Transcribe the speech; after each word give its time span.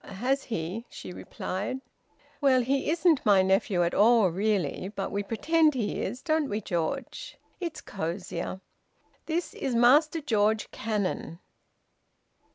"Has 0.03 0.45
he?" 0.45 0.87
she 0.89 1.11
replied. 1.13 1.79
"Well, 2.41 2.61
he 2.63 2.89
isn't 2.89 3.23
my 3.23 3.43
nephew 3.43 3.83
at 3.83 3.93
all 3.93 4.29
really, 4.29 4.87
but 4.95 5.11
we 5.11 5.21
pretend 5.21 5.75
he 5.75 6.01
is, 6.01 6.23
don't 6.23 6.49
we, 6.49 6.59
George? 6.59 7.37
It's 7.59 7.81
cosier. 7.81 8.61
This 9.27 9.53
is 9.53 9.75
Master 9.75 10.19
George 10.19 10.71
Cannon." 10.71 11.37